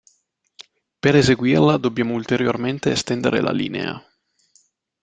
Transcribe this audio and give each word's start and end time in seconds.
Per 0.99 1.15
eseguirla 1.15 1.77
dobbiamo 1.77 2.15
ulteriormente 2.15 2.89
estendere 2.89 3.39
la 3.39 3.51
linea. 3.51 4.03